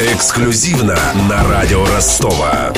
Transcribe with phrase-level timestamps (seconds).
[0.00, 0.98] Эксклюзивно
[1.28, 2.72] на радио Ростова.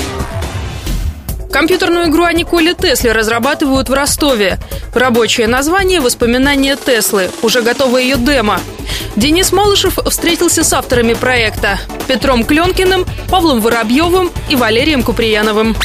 [1.53, 4.59] Компьютерную игру о Николе Тесле разрабатывают в Ростове.
[4.93, 7.31] Рабочее название– «Воспоминания Теслы».
[7.43, 8.61] Уже готова ее демо.
[9.15, 15.77] Денис Малышев встретился с авторами проекта– Петром Кленкиным, Павлом Воробьевым и Валерием Куприяновым.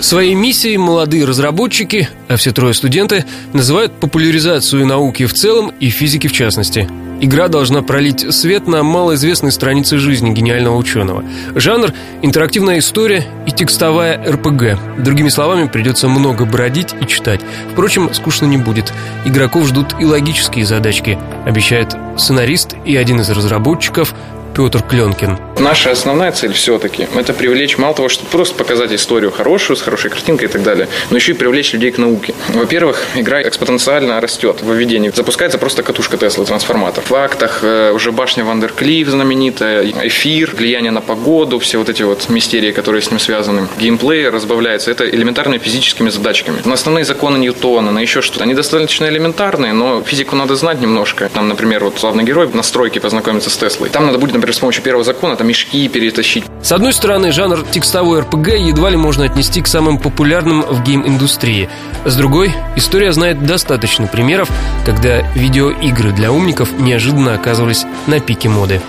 [0.00, 6.26] Своей миссией молодые разработчики, а все трое студенты, называют популяризацию науки в целом и физики
[6.26, 6.88] в частности.
[7.20, 11.24] Игра должна пролить свет на малоизвестные страницы жизни гениального ученого.
[11.54, 11.92] Жанр–
[12.22, 15.02] интерактивная история и текстовая РПГ.
[15.02, 17.40] Другими словами, придется много бродить и читать.
[17.72, 18.92] Впрочем, скучно не будет.
[19.24, 24.12] Игроков ждут и логические задачки, обещает сценарист и один из разработчиков
[24.54, 25.38] Петр Кленкин.
[25.58, 30.10] Наша основная цель все-таки– это привлечь мало того, что просто показать историю хорошую, с хорошей
[30.10, 32.34] картинкой и так далее, но еще и привлечь людей к науке.
[32.48, 35.12] Во-первых, игра экспоненциально растет в введении.
[35.14, 37.04] Запускается просто катушка Тесла, трансформатор.
[37.04, 42.28] В фактах э, уже башня Вандерклифф знаменитая, эфир, влияние на погоду, все вот эти вот
[42.28, 43.68] мистерии, которые с ним связаны.
[43.78, 44.90] Геймплей разбавляется.
[44.90, 46.62] Это элементарными физическими задачками.
[46.64, 48.42] На основные законы Ньютона, на еще что-то.
[48.42, 51.30] Они достаточно элементарные, но физику надо знать немножко.
[51.32, 53.88] Там, например, вот главный герой в настройке познакомится с Теслой.
[53.88, 56.44] Там надо будет, например, с помощью первого закона мешки перетащить.
[56.62, 61.68] С одной стороны, жанр текстовой РПГ едва ли можно отнести к самым популярным в гейм-индустрии.
[62.04, 64.48] С другой, история знает достаточно примеров,
[64.84, 68.80] когда видеоигры для умников неожиданно оказывались на пике моды.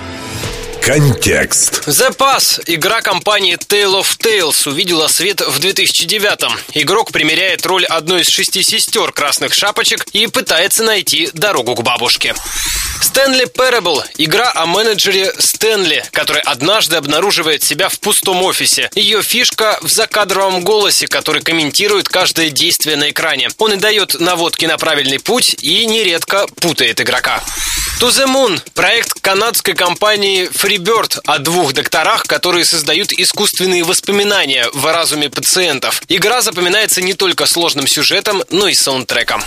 [0.86, 1.88] Контекст.
[1.88, 6.54] The Pass, игра компании Tale of Tales, увидела свет в 2009-м.
[6.76, 12.36] Игрок примеряет роль одной из шести сестер красных шапочек и пытается найти дорогу к бабушке.
[13.02, 18.92] Стэнли Parable– игра о менеджере Стэнли, который однажды обнаруживает себя в пустом офисе.
[18.94, 23.50] Ее фишка в закадровом голосе, который комментирует каждое действие на экране.
[23.58, 27.44] Он и дает наводки на правильный путь и нередко путает игрока.
[28.02, 34.86] To the Moon– проект канадской компании Freebird о двух докторах, которые создают искусственные воспоминания в
[34.92, 36.02] разуме пациентов.
[36.10, 39.42] Игра запоминается не только сложным сюжетом, но и саундтреком.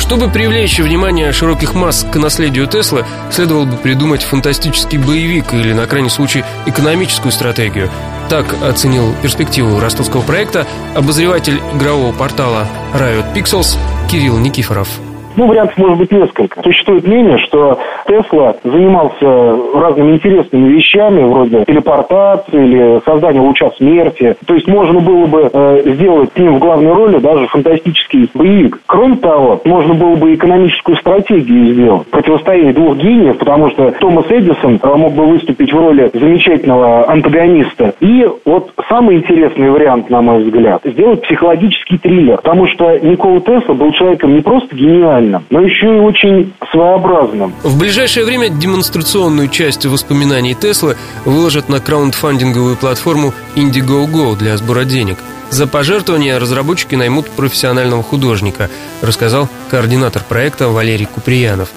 [0.00, 5.86] Чтобы привлечь внимание широких масс к наследию Теслы, следовало бы придумать фантастический боевик или, на
[5.86, 7.92] крайний случай, экономическую стратегию.
[8.28, 10.66] Так оценил перспективу ростовского проекта
[10.96, 13.78] обозреватель игрового портала Riot Pixels
[14.10, 14.88] Кирилл Никифоров.
[15.36, 16.62] Ну, вариантов может быть несколько.
[16.62, 24.36] Существует мнение, что Тесла занимался разными интересными вещами, вроде телепортации или создания луча смерти.
[24.46, 28.80] То есть можно было бы э, сделать с ним в главной роли даже фантастический боевик.
[28.86, 32.06] Кроме того, можно было бы экономическую стратегию сделать.
[32.08, 37.94] Противостояние двух гениев, потому что Томас Эдисон э, мог бы выступить в роли замечательного антагониста.
[38.00, 42.36] И вот самый интересный вариант, на мой взгляд, сделать психологический триллер.
[42.36, 47.54] Потому что Никола Тесла был человеком не просто гениальным, оригинальным, но еще и очень своеобразным.
[47.62, 55.18] В ближайшее время демонстрационную часть воспоминаний Теслы выложат на краундфандинговую платформу Indiegogo для сбора денег.
[55.50, 58.70] За пожертвования разработчики наймут профессионального художника,
[59.02, 61.68] рассказал координатор проекта Валерий Куприянов.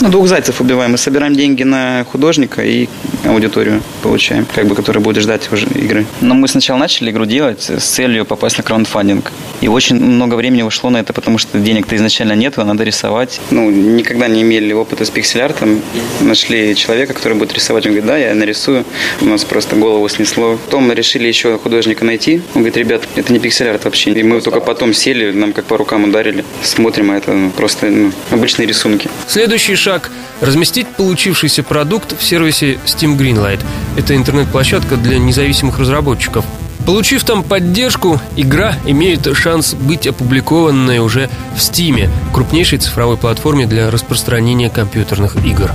[0.00, 0.92] Ну, двух зайцев убиваем.
[0.92, 2.88] Мы собираем деньги на художника и
[3.24, 6.06] аудиторию получаем, как бы, которая будет ждать уже игры.
[6.20, 9.32] Но мы сначала начали игру делать с целью попасть на краундфандинг.
[9.60, 13.40] И очень много времени ушло на это, потому что денег-то изначально нет, надо рисовать.
[13.50, 15.82] Ну, никогда не имели опыта с пиксель-артом.
[16.20, 17.84] Нашли человека, который будет рисовать.
[17.86, 18.84] Он говорит, да, я нарисую.
[19.20, 20.58] У нас просто голову снесло.
[20.64, 22.40] Потом мы решили еще художника найти.
[22.54, 24.12] Он говорит, ребят, это не пиксель-арт вообще.
[24.12, 26.44] И мы только потом сели, нам как по рукам ударили.
[26.62, 29.10] Смотрим, а это ну, просто ну, обычные рисунки.
[29.26, 30.10] Следующий шаг–
[30.42, 33.64] разместить получившийся продукт в сервисе Steam Greenlight.
[33.96, 36.44] Это интернет-площадка для независимых разработчиков.
[36.84, 43.90] Получив там поддержку, игра имеет шанс быть опубликованной уже в Steam, крупнейшей цифровой платформе для
[43.90, 45.70] распространения компьютерных игр.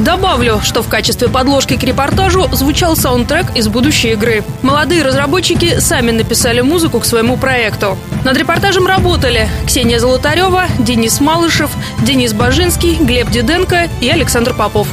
[0.00, 4.42] Добавлю, что в качестве подложки к репортажу звучал саундтрек из будущей игры.
[4.62, 7.98] Молодые разработчики сами написали музыку к своему проекту.
[8.24, 11.70] Над репортажем работали Ксения Золотарева, Денис Малышев,
[12.02, 14.88] Денис Бажинский, Глеб Диденко и Александр Попов.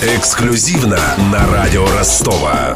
[0.00, 1.00] Эксклюзивно
[1.32, 2.74] на радио Ростова.